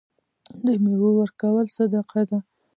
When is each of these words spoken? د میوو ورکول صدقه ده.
د 0.65 0.67
میوو 0.83 1.09
ورکول 1.19 1.67
صدقه 1.77 2.21
ده. 2.29 2.39